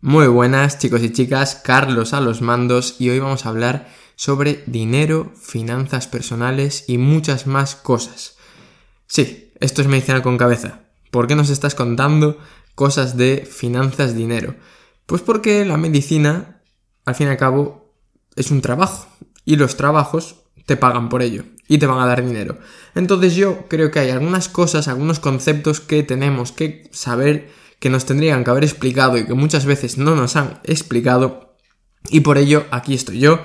Muy 0.00 0.28
buenas 0.28 0.78
chicos 0.78 1.02
y 1.02 1.10
chicas, 1.10 1.56
Carlos 1.56 2.12
a 2.12 2.20
los 2.20 2.40
mandos 2.40 3.00
y 3.00 3.10
hoy 3.10 3.18
vamos 3.18 3.44
a 3.44 3.48
hablar 3.48 3.88
sobre 4.14 4.62
dinero, 4.68 5.32
finanzas 5.34 6.06
personales 6.06 6.84
y 6.86 6.98
muchas 6.98 7.48
más 7.48 7.74
cosas. 7.74 8.36
Sí, 9.08 9.52
esto 9.58 9.82
es 9.82 9.88
medicina 9.88 10.22
con 10.22 10.38
cabeza. 10.38 10.82
¿Por 11.10 11.26
qué 11.26 11.34
nos 11.34 11.50
estás 11.50 11.74
contando 11.74 12.38
cosas 12.76 13.16
de 13.16 13.44
finanzas, 13.44 14.14
dinero? 14.14 14.54
Pues 15.04 15.20
porque 15.20 15.64
la 15.64 15.76
medicina, 15.76 16.62
al 17.04 17.16
fin 17.16 17.26
y 17.26 17.30
al 17.30 17.36
cabo, 17.36 17.92
es 18.36 18.52
un 18.52 18.60
trabajo 18.60 19.08
y 19.44 19.56
los 19.56 19.76
trabajos 19.76 20.44
te 20.64 20.76
pagan 20.76 21.08
por 21.08 21.22
ello 21.22 21.42
y 21.66 21.78
te 21.78 21.86
van 21.86 21.98
a 21.98 22.06
dar 22.06 22.24
dinero. 22.24 22.56
Entonces 22.94 23.34
yo 23.34 23.66
creo 23.66 23.90
que 23.90 23.98
hay 23.98 24.10
algunas 24.10 24.48
cosas, 24.48 24.86
algunos 24.86 25.18
conceptos 25.18 25.80
que 25.80 26.04
tenemos 26.04 26.52
que 26.52 26.88
saber 26.92 27.50
que 27.78 27.90
nos 27.90 28.06
tendrían 28.06 28.44
que 28.44 28.50
haber 28.50 28.64
explicado 28.64 29.16
y 29.16 29.26
que 29.26 29.34
muchas 29.34 29.64
veces 29.64 29.98
no 29.98 30.14
nos 30.14 30.36
han 30.36 30.60
explicado 30.64 31.56
y 32.10 32.20
por 32.20 32.38
ello 32.38 32.64
aquí 32.70 32.94
estoy 32.94 33.20
yo 33.20 33.40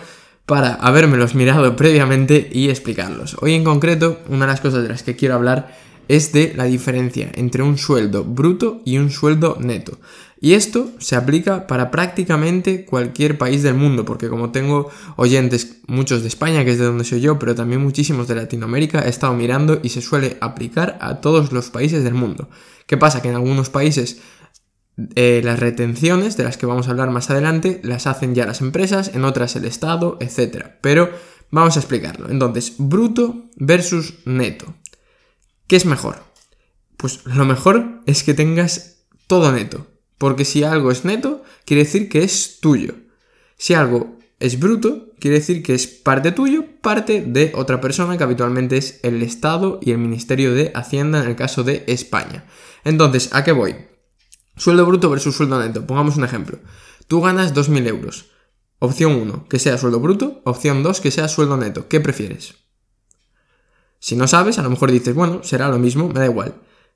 para 0.46 0.74
habérmelos 0.74 1.36
mirado 1.36 1.76
previamente 1.76 2.50
y 2.52 2.70
explicarlos. 2.70 3.38
Hoy 3.42 3.54
en 3.54 3.64
concreto, 3.64 4.20
una 4.28 4.46
de 4.46 4.52
las 4.52 4.62
cosas 4.62 4.84
de 4.84 4.90
las 4.90 5.04
que 5.04 5.16
quiero 5.16 5.36
hablar 5.36 5.76
es 6.08 6.32
de 6.32 6.54
la 6.56 6.66
diferencia 6.66 7.32
entre 7.36 7.64
un 7.64 7.78
sueldo 7.78 8.24
bruto 8.24 8.82
y 8.86 8.98
un 8.98 9.12
sueldo 9.12 9.58
neto. 9.60 10.00
Y 10.44 10.56
esto 10.56 10.92
se 11.00 11.16
aplica 11.16 11.68
para 11.68 11.90
prácticamente 11.90 12.84
cualquier 12.84 13.38
país 13.38 13.64
del 13.64 13.76
mundo, 13.76 14.04
porque 14.04 14.28
como 14.28 14.52
tengo 14.52 14.90
oyentes, 15.16 15.78
muchos 15.88 16.22
de 16.22 16.28
España, 16.28 16.66
que 16.66 16.72
es 16.72 16.80
de 16.80 16.84
donde 16.84 17.06
soy 17.06 17.22
yo, 17.22 17.40
pero 17.40 17.56
también 17.56 17.82
muchísimos 17.82 18.28
de 18.28 18.36
Latinoamérica, 18.36 19.06
he 19.06 19.10
estado 19.10 19.34
mirando 19.34 19.80
y 19.82 19.88
se 19.88 20.02
suele 20.02 20.38
aplicar 20.42 20.98
a 21.00 21.22
todos 21.22 21.54
los 21.54 21.70
países 21.70 22.04
del 22.04 22.14
mundo. 22.14 22.50
¿Qué 22.88 22.98
pasa? 22.98 23.22
Que 23.22 23.30
en 23.30 23.36
algunos 23.36 23.70
países 23.70 24.20
eh, 25.16 25.42
las 25.44 25.60
retenciones, 25.60 26.38
de 26.38 26.44
las 26.44 26.58
que 26.58 26.66
vamos 26.66 26.88
a 26.88 26.92
hablar 26.92 27.10
más 27.10 27.30
adelante, 27.30 27.80
las 27.84 28.06
hacen 28.06 28.36
ya 28.36 28.46
las 28.46 28.62
empresas, 28.62 29.12
en 29.14 29.24
otras 29.24 29.56
el 29.56 29.64
Estado, 29.66 30.18
etc. 30.20 30.68
Pero 30.82 31.10
vamos 31.52 31.78
a 31.78 31.80
explicarlo. 31.80 32.30
Entonces, 32.30 32.76
bruto 32.78 33.46
versus 33.56 34.16
neto. 34.26 34.76
¿Qué 35.68 35.76
es 35.76 35.86
mejor? 35.86 36.24
Pues 36.98 37.26
lo 37.26 37.46
mejor 37.46 38.02
es 38.06 38.24
que 38.24 38.34
tengas 38.34 39.06
todo 39.28 39.52
neto. 39.52 39.88
Porque 40.18 40.46
si 40.46 40.64
algo 40.64 40.92
es 40.92 41.06
neto, 41.06 41.44
quiere 41.66 41.84
decir 41.84 42.10
que 42.10 42.24
es 42.24 42.60
tuyo. 42.60 42.94
Si 43.58 43.74
algo 43.74 44.18
es 44.40 44.60
bruto, 44.60 45.14
quiere 45.20 45.38
decir 45.38 45.64
que 45.64 45.74
es 45.74 45.88
parte 45.88 46.32
tuyo, 46.32 46.66
parte 46.82 47.24
de 47.26 47.54
otra 47.56 47.80
persona, 47.80 48.18
que 48.18 48.24
habitualmente 48.24 48.78
es 48.78 49.00
el 49.04 49.22
Estado 49.22 49.80
y 49.82 49.92
el 49.92 49.98
Ministerio 49.98 50.54
de 50.54 50.72
Hacienda 50.76 51.24
en 51.24 51.30
el 51.30 51.36
caso 51.36 51.64
de 51.64 51.84
España. 51.88 52.46
Entonces, 52.84 53.30
¿a 53.34 53.44
qué 53.44 53.52
voy? 53.54 53.76
Sueldo 54.56 54.86
bruto 54.86 55.10
versus 55.10 55.36
sueldo 55.36 55.60
neto. 55.60 55.88
Pongamos 55.88 56.18
un 56.18 56.26
ejemplo. 56.26 56.60
Tú 57.08 57.22
ganas 57.22 57.54
2.000 57.54 57.88
euros. 57.88 58.26
Opción 58.80 59.14
1, 59.14 59.48
que 59.48 59.60
sea 59.60 59.78
sueldo 59.78 60.00
bruto. 60.00 60.42
Opción 60.44 60.84
2, 60.84 61.00
que 61.00 61.12
sea 61.12 61.28
sueldo 61.28 61.58
neto. 61.58 61.88
¿Qué 61.88 62.02
prefieres? 62.02 62.63
Si 64.04 64.18
no 64.18 64.28
sabes, 64.28 64.60
a 64.60 64.64
lo 64.64 64.70
mejor 64.70 64.92
dices, 64.92 65.16
bueno, 65.16 65.44
será 65.44 65.70
lo 65.70 65.80
mismo, 65.80 66.10
me 66.10 66.20
da 66.20 66.26
igual. 66.26 66.56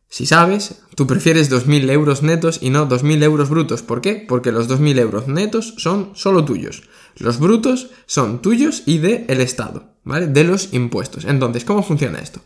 Si 0.09 0.25
sabes, 0.25 0.81
tú 0.94 1.08
prefieres 1.08 1.50
2.000 1.50 1.89
euros 1.89 2.22
netos 2.22 2.59
y 2.61 2.69
no 2.69 2.89
2.000 2.89 3.23
euros 3.23 3.47
brutos. 3.50 3.81
¿Por 3.81 4.02
qué? 4.02 4.25
Porque 4.27 4.52
los 4.52 4.67
2.000 4.67 5.00
euros 5.00 5.30
netos 5.30 5.73
son 5.78 6.11
solo 6.16 6.44
tuyos. 6.44 6.83
Los 7.16 7.39
brutos 7.39 7.91
son 8.08 8.41
tuyos 8.41 8.83
y 8.85 8.97
del 8.97 9.23
el 9.30 9.39
Estado, 9.39 9.94
¿vale? 10.03 10.28
De 10.28 10.44
los 10.44 10.73
impuestos. 10.73 11.23
Entonces, 11.23 11.63
¿cómo 11.63 11.81
funciona 11.81 12.19
esto? 12.19 12.41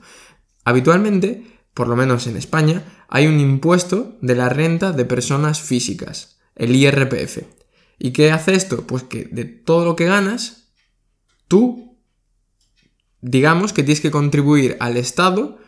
Habitualmente, 0.64 1.44
por 1.74 1.88
lo 1.88 1.96
menos 1.96 2.28
en 2.28 2.38
España, 2.38 2.84
hay 3.08 3.26
un 3.26 3.40
impuesto 3.40 4.20
de 4.22 4.36
la 4.36 4.50
renta 4.50 4.92
de 4.92 5.06
personas 5.06 5.60
físicas, 5.60 6.38
el 6.56 6.76
IRPF. 6.76 7.40
¿Y 7.98 8.12
qué 8.12 8.32
hace 8.32 8.54
esto? 8.54 8.86
Pues 8.86 9.02
que 9.02 9.26
de 9.26 9.46
todo 9.46 9.86
lo 9.86 9.96
que 9.96 10.06
ganas, 10.06 10.68
tú, 11.48 11.91
digamos 13.22 13.74
que 13.74 13.84
tienes 13.84 14.02
que 14.02 14.12
contribuir 14.12 14.78
al 14.80 14.98
Estado 14.98 15.60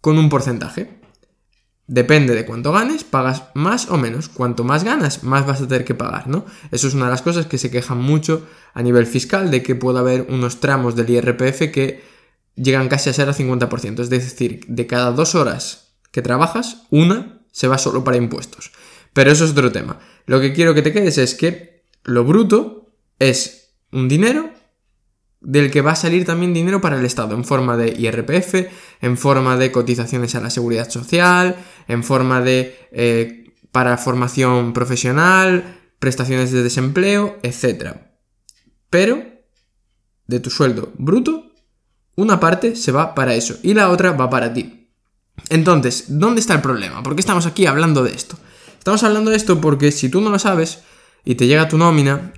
con 0.00 0.18
un 0.18 0.28
porcentaje. 0.28 1.00
Depende 1.86 2.34
de 2.34 2.46
cuánto 2.46 2.70
ganes, 2.70 3.02
pagas 3.02 3.44
más 3.54 3.90
o 3.90 3.98
menos. 3.98 4.28
Cuanto 4.28 4.62
más 4.62 4.84
ganas, 4.84 5.24
más 5.24 5.44
vas 5.44 5.60
a 5.60 5.66
tener 5.66 5.84
que 5.84 5.96
pagar, 5.96 6.28
¿no? 6.28 6.44
Eso 6.70 6.86
es 6.86 6.94
una 6.94 7.06
de 7.06 7.10
las 7.10 7.22
cosas 7.22 7.46
que 7.46 7.58
se 7.58 7.70
quejan 7.70 7.98
mucho 7.98 8.46
a 8.74 8.82
nivel 8.82 9.06
fiscal, 9.06 9.50
de 9.50 9.62
que 9.62 9.74
puede 9.74 9.98
haber 9.98 10.26
unos 10.28 10.60
tramos 10.60 10.94
del 10.94 11.10
IRPF 11.10 11.72
que 11.72 12.04
llegan 12.54 12.88
casi 12.88 13.10
a 13.10 13.12
ser 13.12 13.28
al 13.28 13.34
50%. 13.34 14.00
Es 14.00 14.10
decir, 14.10 14.60
de 14.68 14.86
cada 14.86 15.10
dos 15.10 15.34
horas 15.34 15.94
que 16.12 16.22
trabajas, 16.22 16.84
una 16.90 17.40
se 17.50 17.66
va 17.66 17.78
solo 17.78 18.04
para 18.04 18.16
impuestos. 18.16 18.70
Pero 19.12 19.32
eso 19.32 19.44
es 19.44 19.50
otro 19.50 19.72
tema. 19.72 19.98
Lo 20.26 20.40
que 20.40 20.52
quiero 20.52 20.74
que 20.74 20.82
te 20.82 20.92
quedes 20.92 21.18
es 21.18 21.34
que 21.34 21.82
lo 22.04 22.24
bruto 22.24 22.92
es 23.18 23.74
un 23.90 24.08
dinero 24.08 24.50
del 25.40 25.70
que 25.70 25.80
va 25.80 25.92
a 25.92 25.96
salir 25.96 26.24
también 26.24 26.52
dinero 26.52 26.80
para 26.80 26.98
el 26.98 27.04
Estado, 27.04 27.34
en 27.34 27.44
forma 27.44 27.76
de 27.76 27.88
IRPF, 27.98 28.70
en 29.00 29.16
forma 29.16 29.56
de 29.56 29.72
cotizaciones 29.72 30.34
a 30.34 30.40
la 30.40 30.50
seguridad 30.50 30.90
social, 30.90 31.56
en 31.88 32.04
forma 32.04 32.42
de 32.42 32.88
eh, 32.92 33.54
para 33.72 33.96
formación 33.96 34.72
profesional, 34.72 35.78
prestaciones 35.98 36.52
de 36.52 36.62
desempleo, 36.62 37.38
etc. 37.42 37.96
Pero, 38.90 39.22
de 40.26 40.40
tu 40.40 40.50
sueldo 40.50 40.92
bruto, 40.96 41.52
una 42.16 42.38
parte 42.38 42.76
se 42.76 42.92
va 42.92 43.14
para 43.14 43.34
eso 43.34 43.56
y 43.62 43.74
la 43.74 43.90
otra 43.90 44.12
va 44.12 44.28
para 44.28 44.52
ti. 44.52 44.90
Entonces, 45.48 46.04
¿dónde 46.08 46.40
está 46.40 46.54
el 46.54 46.60
problema? 46.60 47.02
¿Por 47.02 47.14
qué 47.14 47.20
estamos 47.20 47.46
aquí 47.46 47.66
hablando 47.66 48.04
de 48.04 48.12
esto? 48.12 48.36
Estamos 48.78 49.02
hablando 49.02 49.30
de 49.30 49.36
esto 49.36 49.60
porque 49.60 49.90
si 49.90 50.08
tú 50.08 50.20
no 50.20 50.30
lo 50.30 50.38
sabes 50.38 50.80
y 51.24 51.36
te 51.36 51.46
llega 51.46 51.68
tu 51.68 51.78
nómina, 51.78 52.32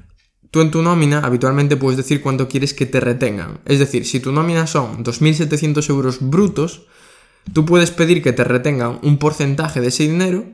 Tú 0.53 0.61
en 0.61 0.71
tu 0.71 0.83
nómina 0.83 1.21
habitualmente 1.21 1.79
puedes 1.79 1.97
decir 1.97 2.21
cuánto 2.21 2.47
quieres 2.47 2.75
que 2.75 2.85
te 2.85 3.01
retengan. 3.01 3.61
Es 3.65 3.79
decir, 3.79 4.05
si 4.05 4.21
tu 4.21 4.33
nómina 4.33 4.67
son 4.67 5.03
2.700 5.03 5.89
euros 5.89 6.19
brutos, 6.21 6.83
tú 7.55 7.65
puedes 7.65 7.91
pedir 7.91 8.23
que 8.23 8.35
te 8.35 8.45
retengan 8.45 9.01
un 9.03 9.17
porcentaje 9.17 9.81
de 9.81 9.89
ese 9.89 10.03
dinero, 10.03 10.45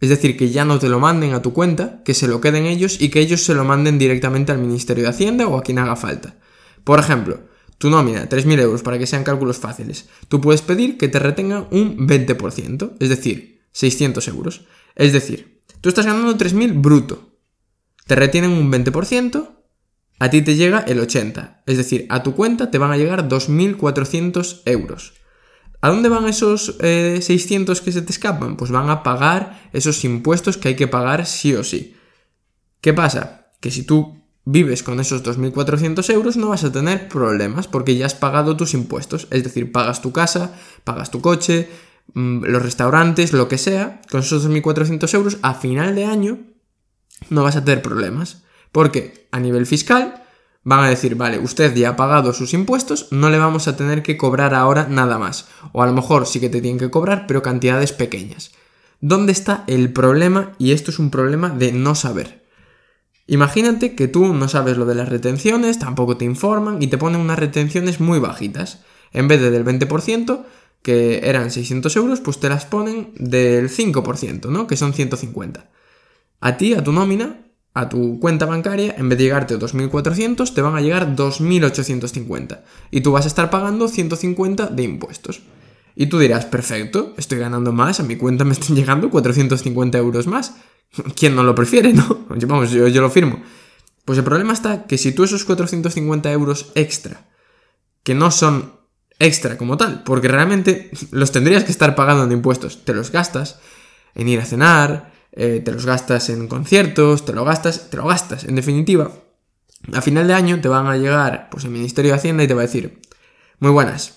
es 0.00 0.10
decir, 0.10 0.36
que 0.36 0.50
ya 0.50 0.66
no 0.66 0.78
te 0.78 0.90
lo 0.90 1.00
manden 1.00 1.32
a 1.32 1.40
tu 1.40 1.54
cuenta, 1.54 2.02
que 2.04 2.12
se 2.12 2.28
lo 2.28 2.42
queden 2.42 2.66
ellos 2.66 3.00
y 3.00 3.08
que 3.08 3.20
ellos 3.20 3.42
se 3.42 3.54
lo 3.54 3.64
manden 3.64 3.98
directamente 3.98 4.52
al 4.52 4.58
Ministerio 4.58 5.04
de 5.04 5.10
Hacienda 5.10 5.48
o 5.48 5.56
a 5.56 5.62
quien 5.62 5.78
haga 5.78 5.96
falta. 5.96 6.36
Por 6.84 7.00
ejemplo, 7.00 7.40
tu 7.78 7.88
nómina, 7.88 8.28
3.000 8.28 8.60
euros, 8.60 8.82
para 8.82 8.98
que 8.98 9.06
sean 9.06 9.24
cálculos 9.24 9.56
fáciles, 9.56 10.10
tú 10.28 10.42
puedes 10.42 10.60
pedir 10.60 10.98
que 10.98 11.08
te 11.08 11.20
retengan 11.20 11.68
un 11.70 12.06
20%, 12.06 12.96
es 13.00 13.08
decir, 13.08 13.62
600 13.72 14.28
euros. 14.28 14.66
Es 14.94 15.14
decir, 15.14 15.62
tú 15.80 15.88
estás 15.88 16.04
ganando 16.04 16.36
3.000 16.36 16.82
bruto, 16.82 17.27
te 18.08 18.14
retienen 18.14 18.52
un 18.52 18.72
20%, 18.72 19.50
a 20.18 20.30
ti 20.30 20.42
te 20.42 20.56
llega 20.56 20.80
el 20.80 20.98
80%. 20.98 21.58
Es 21.66 21.76
decir, 21.76 22.06
a 22.08 22.22
tu 22.22 22.34
cuenta 22.34 22.70
te 22.70 22.78
van 22.78 22.90
a 22.90 22.96
llegar 22.96 23.28
2.400 23.28 24.62
euros. 24.64 25.12
¿A 25.82 25.90
dónde 25.90 26.08
van 26.08 26.26
esos 26.26 26.76
600 26.80 27.78
eh, 27.78 27.84
que 27.84 27.92
se 27.92 28.02
te 28.02 28.10
escapan? 28.10 28.56
Pues 28.56 28.70
van 28.70 28.88
a 28.88 29.02
pagar 29.02 29.68
esos 29.74 30.02
impuestos 30.04 30.56
que 30.56 30.68
hay 30.68 30.74
que 30.74 30.88
pagar 30.88 31.26
sí 31.26 31.54
o 31.54 31.62
sí. 31.62 31.96
¿Qué 32.80 32.94
pasa? 32.94 33.52
Que 33.60 33.70
si 33.70 33.82
tú 33.82 34.24
vives 34.46 34.82
con 34.82 35.00
esos 35.00 35.22
2.400 35.22 36.10
euros 36.10 36.38
no 36.38 36.48
vas 36.48 36.64
a 36.64 36.72
tener 36.72 37.08
problemas 37.08 37.68
porque 37.68 37.94
ya 37.94 38.06
has 38.06 38.14
pagado 38.14 38.56
tus 38.56 38.72
impuestos. 38.72 39.28
Es 39.30 39.44
decir, 39.44 39.70
pagas 39.70 40.00
tu 40.00 40.12
casa, 40.12 40.54
pagas 40.82 41.10
tu 41.10 41.20
coche, 41.20 41.68
mm, 42.14 42.44
los 42.46 42.62
restaurantes, 42.62 43.34
lo 43.34 43.48
que 43.48 43.58
sea. 43.58 44.00
Con 44.10 44.20
esos 44.20 44.48
2.400 44.48 45.12
euros 45.12 45.36
a 45.42 45.52
final 45.52 45.94
de 45.94 46.06
año 46.06 46.38
no 47.30 47.42
vas 47.42 47.56
a 47.56 47.64
tener 47.64 47.82
problemas. 47.82 48.42
Porque 48.72 49.28
a 49.30 49.40
nivel 49.40 49.66
fiscal 49.66 50.22
van 50.64 50.84
a 50.84 50.88
decir, 50.88 51.14
vale, 51.14 51.38
usted 51.38 51.74
ya 51.74 51.90
ha 51.90 51.96
pagado 51.96 52.32
sus 52.32 52.52
impuestos, 52.52 53.08
no 53.10 53.30
le 53.30 53.38
vamos 53.38 53.68
a 53.68 53.76
tener 53.76 54.02
que 54.02 54.16
cobrar 54.16 54.54
ahora 54.54 54.86
nada 54.88 55.18
más. 55.18 55.48
O 55.72 55.82
a 55.82 55.86
lo 55.86 55.92
mejor 55.92 56.26
sí 56.26 56.40
que 56.40 56.50
te 56.50 56.60
tienen 56.60 56.78
que 56.78 56.90
cobrar, 56.90 57.26
pero 57.26 57.42
cantidades 57.42 57.92
pequeñas. 57.92 58.52
¿Dónde 59.00 59.32
está 59.32 59.64
el 59.66 59.92
problema? 59.92 60.52
Y 60.58 60.72
esto 60.72 60.90
es 60.90 60.98
un 60.98 61.10
problema 61.10 61.50
de 61.50 61.72
no 61.72 61.94
saber. 61.94 62.44
Imagínate 63.26 63.94
que 63.94 64.08
tú 64.08 64.34
no 64.34 64.48
sabes 64.48 64.76
lo 64.76 64.86
de 64.86 64.94
las 64.94 65.08
retenciones, 65.08 65.78
tampoco 65.78 66.16
te 66.16 66.24
informan 66.24 66.82
y 66.82 66.88
te 66.88 66.98
ponen 66.98 67.20
unas 67.20 67.38
retenciones 67.38 68.00
muy 68.00 68.18
bajitas. 68.18 68.80
En 69.12 69.28
vez 69.28 69.40
de 69.40 69.50
del 69.50 69.64
20%, 69.64 70.44
que 70.82 71.20
eran 71.28 71.50
600 71.50 71.94
euros, 71.96 72.20
pues 72.20 72.40
te 72.40 72.48
las 72.48 72.64
ponen 72.64 73.12
del 73.16 73.70
5%, 73.70 74.48
¿no? 74.48 74.66
Que 74.66 74.76
son 74.76 74.92
150. 74.92 75.68
A 76.40 76.56
ti, 76.56 76.74
a 76.74 76.84
tu 76.84 76.92
nómina, 76.92 77.44
a 77.74 77.88
tu 77.88 78.18
cuenta 78.20 78.46
bancaria, 78.46 78.94
en 78.98 79.08
vez 79.08 79.18
de 79.18 79.24
llegarte 79.24 79.58
2.400, 79.58 80.52
te 80.52 80.62
van 80.62 80.76
a 80.76 80.80
llegar 80.80 81.14
2.850. 81.14 82.62
Y 82.90 83.00
tú 83.02 83.12
vas 83.12 83.24
a 83.24 83.28
estar 83.28 83.50
pagando 83.50 83.88
150 83.88 84.66
de 84.66 84.82
impuestos. 84.82 85.42
Y 85.94 86.06
tú 86.06 86.18
dirás, 86.18 86.46
perfecto, 86.46 87.14
estoy 87.16 87.38
ganando 87.38 87.72
más, 87.72 88.00
a 88.00 88.04
mi 88.04 88.16
cuenta 88.16 88.44
me 88.44 88.52
están 88.52 88.76
llegando 88.76 89.10
450 89.10 89.98
euros 89.98 90.26
más. 90.26 90.56
¿Quién 91.16 91.34
no 91.34 91.42
lo 91.42 91.54
prefiere, 91.54 91.92
no? 91.92 92.26
Vamos, 92.46 92.70
yo, 92.70 92.88
yo 92.88 93.00
lo 93.00 93.10
firmo. 93.10 93.42
Pues 94.04 94.18
el 94.18 94.24
problema 94.24 94.52
está 94.52 94.86
que 94.86 94.96
si 94.96 95.12
tú 95.12 95.24
esos 95.24 95.44
450 95.44 96.32
euros 96.32 96.72
extra, 96.74 97.28
que 98.02 98.14
no 98.14 98.30
son 98.30 98.72
extra 99.18 99.58
como 99.58 99.76
tal, 99.76 100.02
porque 100.04 100.28
realmente 100.28 100.90
los 101.10 101.32
tendrías 101.32 101.64
que 101.64 101.72
estar 101.72 101.94
pagando 101.94 102.24
en 102.24 102.32
impuestos, 102.32 102.84
te 102.84 102.94
los 102.94 103.12
gastas 103.12 103.60
en 104.14 104.28
ir 104.28 104.40
a 104.40 104.44
cenar, 104.44 105.12
eh, 105.32 105.60
te 105.64 105.72
los 105.72 105.86
gastas 105.86 106.30
en 106.30 106.48
conciertos, 106.48 107.24
te 107.24 107.32
lo 107.32 107.44
gastas, 107.44 107.90
te 107.90 107.96
lo 107.96 108.06
gastas. 108.06 108.44
En 108.44 108.54
definitiva, 108.54 109.10
a 109.92 110.02
final 110.02 110.26
de 110.26 110.34
año 110.34 110.60
te 110.60 110.68
van 110.68 110.86
a 110.86 110.96
llegar 110.96 111.48
pues, 111.50 111.64
el 111.64 111.70
Ministerio 111.70 112.12
de 112.12 112.18
Hacienda 112.18 112.44
y 112.44 112.48
te 112.48 112.54
va 112.54 112.62
a 112.62 112.66
decir, 112.66 113.00
muy 113.58 113.70
buenas, 113.70 114.14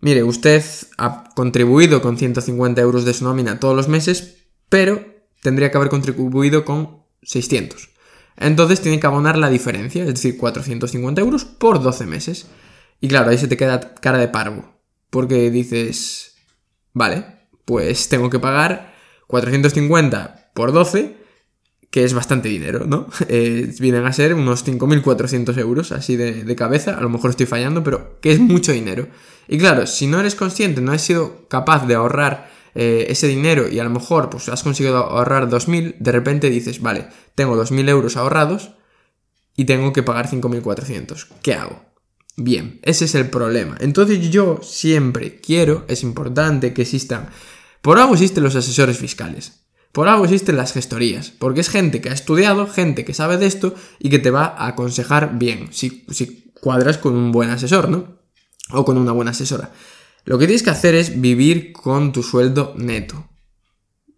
mire, 0.00 0.22
usted 0.22 0.64
ha 0.98 1.30
contribuido 1.34 2.02
con 2.02 2.18
150 2.18 2.80
euros 2.80 3.04
de 3.04 3.14
su 3.14 3.24
nómina 3.24 3.60
todos 3.60 3.76
los 3.76 3.88
meses, 3.88 4.38
pero 4.68 5.04
tendría 5.42 5.70
que 5.70 5.76
haber 5.76 5.90
contribuido 5.90 6.64
con 6.64 7.00
600. 7.22 7.90
Entonces 8.36 8.80
tiene 8.80 9.00
que 9.00 9.06
abonar 9.06 9.36
la 9.36 9.50
diferencia, 9.50 10.02
es 10.02 10.14
decir, 10.14 10.38
450 10.38 11.20
euros 11.20 11.44
por 11.44 11.82
12 11.82 12.06
meses. 12.06 12.46
Y 13.00 13.08
claro, 13.08 13.30
ahí 13.30 13.38
se 13.38 13.48
te 13.48 13.56
queda 13.56 13.94
cara 13.94 14.18
de 14.18 14.28
parvo, 14.28 14.74
porque 15.10 15.50
dices, 15.50 16.36
vale, 16.92 17.24
pues 17.64 18.08
tengo 18.08 18.30
que 18.30 18.38
pagar 18.38 18.94
450 19.30 20.50
por 20.54 20.72
12 20.72 21.20
que 21.90 22.04
es 22.04 22.14
bastante 22.14 22.48
dinero, 22.48 22.86
¿no? 22.86 23.06
Eh, 23.28 23.72
vienen 23.80 24.06
a 24.06 24.12
ser 24.12 24.34
unos 24.34 24.66
5.400 24.66 25.58
euros, 25.58 25.92
así 25.92 26.16
de, 26.16 26.56
cabeza, 26.56 26.96
a 26.96 27.00
lo 27.00 27.08
mejor 27.08 27.30
estoy 27.30 27.46
fallando, 27.46 27.82
pero 27.82 28.18
que 28.20 28.32
es 28.32 28.40
mucho 28.40 28.72
dinero. 28.72 29.08
Y 29.48 29.58
claro, 29.58 29.86
si 29.86 30.06
no 30.06 30.20
eres 30.20 30.34
consciente, 30.34 30.80
no 30.80 30.92
has 30.92 31.02
sido 31.02 31.48
capaz 31.48 31.86
de 31.86 31.94
ahorrar 31.94 32.50
eh, 32.74 33.06
ese 33.08 33.26
dinero 33.26 33.68
y 33.68 33.80
a 33.80 33.84
lo 33.84 33.90
mejor 33.90 34.30
pues 34.30 34.48
has 34.48 34.62
conseguido 34.62 34.98
ahorrar 34.98 35.48
2.000, 35.48 35.96
de 35.98 36.12
repente 36.12 36.50
dices, 36.50 36.80
vale, 36.80 37.08
tengo 37.34 37.56
2.000 37.56 37.88
euros 37.88 38.16
ahorrados 38.16 38.70
y 39.56 39.64
tengo 39.64 39.92
que 39.92 40.02
pagar 40.02 40.28
5.400. 40.30 41.26
¿Qué 41.42 41.54
hago? 41.54 41.84
Bien, 42.36 42.80
ese 42.82 43.04
es 43.04 43.14
el 43.14 43.28
problema. 43.28 43.76
Entonces 43.80 44.30
yo 44.30 44.60
siempre 44.62 45.40
quiero, 45.40 45.84
es 45.88 46.02
importante 46.02 46.72
que 46.72 46.82
existan, 46.82 47.28
por 47.82 47.98
algo 47.98 48.14
existen 48.14 48.44
los 48.44 48.56
asesores 48.56 48.98
fiscales. 48.98 49.60
Por 49.92 50.08
algo 50.08 50.24
existen 50.24 50.56
las 50.56 50.72
gestorías, 50.72 51.32
porque 51.36 51.60
es 51.60 51.68
gente 51.68 52.00
que 52.00 52.10
ha 52.10 52.14
estudiado, 52.14 52.68
gente 52.68 53.04
que 53.04 53.14
sabe 53.14 53.38
de 53.38 53.46
esto 53.46 53.74
y 53.98 54.08
que 54.08 54.20
te 54.20 54.30
va 54.30 54.44
a 54.44 54.68
aconsejar 54.68 55.36
bien, 55.36 55.68
si, 55.72 56.04
cuadras 56.60 56.98
con 56.98 57.16
un 57.16 57.32
buen 57.32 57.50
asesor, 57.50 57.88
¿no? 57.88 58.20
O 58.70 58.84
con 58.84 58.98
una 58.98 59.12
buena 59.12 59.32
asesora. 59.32 59.72
Lo 60.24 60.38
que 60.38 60.46
tienes 60.46 60.62
que 60.62 60.70
hacer 60.70 60.94
es 60.94 61.20
vivir 61.20 61.72
con 61.72 62.12
tu 62.12 62.22
sueldo 62.22 62.74
neto, 62.76 63.28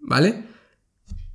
¿vale? 0.01 0.47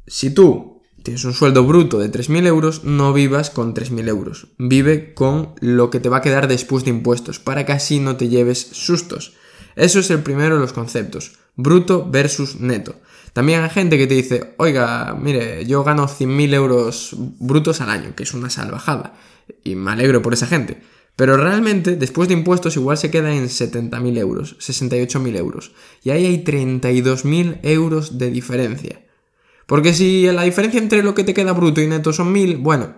Si 0.05 0.29
tú 0.29 0.83
tienes 1.01 1.23
un 1.23 1.33
sueldo 1.33 1.63
bruto 1.63 1.97
de 1.97 2.11
3.000 2.11 2.45
euros, 2.45 2.83
no 2.83 3.13
vivas 3.13 3.49
con 3.49 3.73
3.000 3.73 4.07
euros. 4.07 4.49
Vive 4.59 5.15
con 5.15 5.55
lo 5.61 5.89
que 5.89 5.99
te 5.99 6.09
va 6.09 6.17
a 6.17 6.21
quedar 6.21 6.47
después 6.47 6.83
de 6.83 6.91
impuestos, 6.91 7.39
para 7.39 7.65
que 7.65 7.71
así 7.71 7.99
no 7.99 8.17
te 8.17 8.27
lleves 8.27 8.59
sustos. 8.59 9.33
Eso 9.77 9.99
es 9.99 10.09
el 10.09 10.23
primero 10.23 10.55
de 10.55 10.61
los 10.61 10.73
conceptos, 10.73 11.33
bruto 11.55 12.09
versus 12.09 12.59
neto. 12.59 12.95
También 13.33 13.61
hay 13.61 13.69
gente 13.69 13.99
que 13.99 14.07
te 14.07 14.15
dice, 14.15 14.55
oiga, 14.57 15.15
mire, 15.21 15.65
yo 15.67 15.83
gano 15.83 16.07
100.000 16.07 16.53
euros 16.55 17.15
brutos 17.15 17.79
al 17.79 17.91
año, 17.91 18.15
que 18.15 18.23
es 18.23 18.33
una 18.33 18.49
salvajada, 18.49 19.13
y 19.63 19.75
me 19.75 19.91
alegro 19.91 20.23
por 20.23 20.33
esa 20.33 20.47
gente. 20.47 20.81
Pero 21.15 21.37
realmente, 21.37 21.95
después 21.95 22.27
de 22.27 22.33
impuestos, 22.33 22.75
igual 22.75 22.97
se 22.97 23.11
queda 23.11 23.35
en 23.35 23.45
70.000 23.45 24.17
euros, 24.17 24.57
68.000 24.57 25.37
euros. 25.37 25.71
Y 26.03 26.09
ahí 26.09 26.25
hay 26.25 26.43
32.000 26.43 27.59
euros 27.61 28.17
de 28.17 28.31
diferencia. 28.31 29.05
Porque 29.67 29.93
si 29.93 30.25
la 30.31 30.43
diferencia 30.43 30.79
entre 30.79 31.03
lo 31.03 31.13
que 31.13 31.23
te 31.23 31.35
queda 31.35 31.53
bruto 31.53 31.81
y 31.81 31.87
neto 31.87 32.13
son 32.13 32.33
1.000, 32.33 32.61
bueno, 32.61 32.95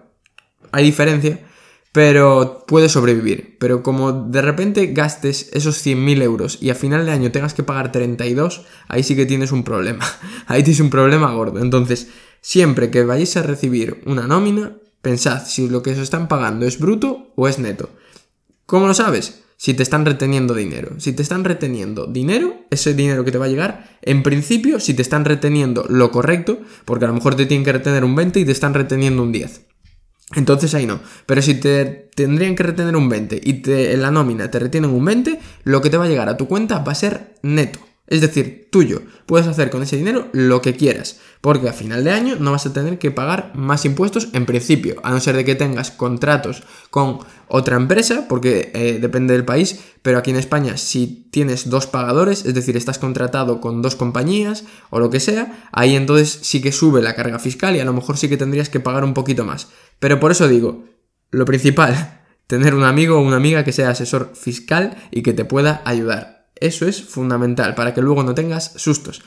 hay 0.72 0.86
diferencia, 0.86 1.42
pero 1.92 2.66
puedes 2.68 2.92
sobrevivir. 2.92 3.58
Pero 3.60 3.84
como 3.84 4.12
de 4.12 4.42
repente 4.42 4.88
gastes 4.88 5.50
esos 5.54 5.86
100.000 5.86 6.22
euros 6.22 6.58
y 6.62 6.70
a 6.70 6.76
final 6.76 7.06
de 7.06 7.12
año 7.12 7.32
tengas 7.32 7.54
que 7.54 7.64
pagar 7.64 7.92
32, 7.92 8.66
ahí 8.88 9.04
sí 9.04 9.16
que 9.16 9.26
tienes 9.26 9.52
un 9.52 9.64
problema. 9.64 10.06
Ahí 10.48 10.64
tienes 10.64 10.80
un 10.80 10.90
problema 10.90 11.32
gordo. 11.32 11.60
Entonces, 11.60 12.08
siempre 12.42 12.90
que 12.90 13.04
vayáis 13.04 13.38
a 13.38 13.44
recibir 13.44 14.02
una 14.06 14.28
nómina, 14.28 14.78
pensad 15.02 15.46
si 15.46 15.70
lo 15.70 15.84
que 15.84 15.92
os 15.92 15.98
están 15.98 16.28
pagando 16.28 16.66
es 16.66 16.80
bruto 16.80 17.32
o 17.36 17.48
es 17.48 17.60
neto. 17.60 17.90
¿Cómo 18.66 18.88
lo 18.88 18.94
sabes? 18.94 19.44
Si 19.58 19.74
te 19.74 19.84
están 19.84 20.06
reteniendo 20.06 20.54
dinero. 20.54 21.00
Si 21.00 21.12
te 21.14 21.22
están 21.22 21.44
reteniendo 21.44 22.08
dinero, 22.08 22.66
ese 22.70 22.94
dinero 22.94 23.26
que 23.26 23.32
te 23.32 23.38
va 23.38 23.46
a 23.46 23.50
llegar, 23.50 23.98
en 24.02 24.24
principio, 24.24 24.80
si 24.80 24.94
te 24.94 25.02
están 25.02 25.26
reteniendo 25.26 25.86
lo 25.90 26.12
correcto, 26.12 26.60
porque 26.86 27.06
a 27.06 27.10
lo 27.10 27.14
mejor 27.14 27.36
te 27.36 27.46
tienen 27.46 27.66
que 27.66 27.74
retener 27.74 28.06
un 28.06 28.16
20 28.16 28.40
y 28.40 28.46
te 28.46 28.52
están 28.52 28.74
reteniendo 28.74 29.22
un 29.22 29.32
10. 29.32 29.69
Entonces 30.36 30.74
ahí 30.76 30.86
no. 30.86 31.00
Pero 31.26 31.42
si 31.42 31.56
te 31.56 31.86
tendrían 32.16 32.56
que 32.56 32.64
retener 32.64 32.96
un 32.96 33.10
20 33.10 33.42
y 33.44 33.54
te, 33.62 33.94
en 33.94 34.02
la 34.02 34.12
nómina 34.12 34.52
te 34.52 34.60
retienen 34.60 34.92
un 34.92 35.04
20, 35.04 35.40
lo 35.64 35.82
que 35.82 35.90
te 35.90 35.98
va 35.98 36.06
a 36.06 36.08
llegar 36.08 36.30
a 36.30 36.38
tu 36.38 36.48
cuenta 36.48 36.80
va 36.80 36.92
a 36.92 36.96
ser 36.96 37.36
neto. 37.42 37.80
Es 38.10 38.22
decir, 38.22 38.70
tuyo. 38.72 39.04
Puedes 39.28 39.48
hacer 39.48 39.70
con 39.70 39.84
ese 39.84 39.96
dinero 39.96 40.30
lo 40.34 40.64
que 40.64 40.76
quieras, 40.76 41.20
porque 41.42 41.70
a 41.70 41.74
final 41.74 42.04
de 42.04 42.12
año 42.12 42.36
no 42.40 42.52
vas 42.52 42.66
a 42.66 42.74
tener 42.74 42.98
que 42.98 43.12
pagar 43.12 43.52
más 43.54 43.86
impuestos 43.86 44.30
en 44.34 44.48
principio, 44.48 44.96
a 45.04 45.12
no 45.12 45.20
ser 45.20 45.36
de 45.36 45.46
que 45.46 45.54
tengas 45.54 45.92
contratos 45.92 46.64
con 46.90 47.20
otra 47.48 47.76
empresa, 47.76 48.26
porque 48.28 48.72
eh, 48.74 48.98
depende 49.00 49.36
del 49.36 49.46
país, 49.46 49.80
pero 50.02 50.18
aquí 50.18 50.32
en 50.32 50.38
España 50.38 50.76
si 50.78 51.28
tienes 51.30 51.70
dos 51.70 51.86
pagadores, 51.86 52.46
es 52.46 52.56
decir, 52.56 52.76
estás 52.76 52.98
contratado 52.98 53.62
con 53.62 53.84
dos 53.84 53.96
compañías 53.96 54.64
o 54.90 55.00
lo 55.00 55.12
que 55.12 55.20
sea, 55.20 55.70
ahí 55.72 55.96
entonces 55.96 56.40
sí 56.42 56.62
que 56.62 56.72
sube 56.72 57.04
la 57.04 57.16
carga 57.16 57.38
fiscal 57.38 57.76
y 57.76 57.80
a 57.80 57.86
lo 57.86 57.94
mejor 57.94 58.18
sí 58.18 58.28
que 58.28 58.38
tendrías 58.38 58.70
que 58.70 58.80
pagar 58.80 59.04
un 59.04 59.14
poquito 59.14 59.46
más. 59.46 59.68
Pero 60.00 60.20
por 60.20 60.32
eso 60.32 60.48
digo, 60.48 60.84
lo 61.30 61.46
principal, 61.46 62.22
tener 62.48 62.74
un 62.74 62.84
amigo 62.84 63.18
o 63.18 63.22
una 63.22 63.38
amiga 63.38 63.64
que 63.64 63.72
sea 63.72 63.92
asesor 63.92 64.32
fiscal 64.34 64.98
y 65.12 65.22
que 65.22 65.34
te 65.34 65.46
pueda 65.46 65.84
ayudar. 65.86 66.39
Eso 66.62 66.88
es 66.88 67.02
fundamental 67.04 67.76
para 67.76 67.94
que 67.94 68.02
luego 68.02 68.24
no 68.24 68.34
tengas 68.34 68.74
sustos. 68.76 69.22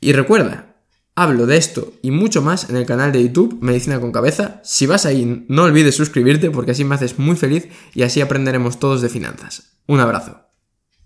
Y 0.00 0.12
recuerda, 0.12 0.76
hablo 1.14 1.46
de 1.46 1.56
esto 1.56 1.94
y 2.02 2.10
mucho 2.10 2.42
más 2.42 2.70
en 2.70 2.76
el 2.76 2.86
canal 2.86 3.12
de 3.12 3.22
YouTube 3.22 3.58
Medicina 3.60 4.00
con 4.00 4.12
Cabeza. 4.12 4.60
Si 4.64 4.86
vas 4.86 5.06
ahí, 5.06 5.44
no 5.48 5.64
olvides 5.64 5.96
suscribirte 5.96 6.50
porque 6.50 6.72
así 6.72 6.84
me 6.84 6.94
haces 6.94 7.18
muy 7.18 7.36
feliz 7.36 7.68
y 7.94 8.02
así 8.02 8.20
aprenderemos 8.20 8.78
todos 8.78 9.02
de 9.02 9.08
finanzas. 9.08 9.78
Un 9.86 10.00
abrazo. 10.00 10.45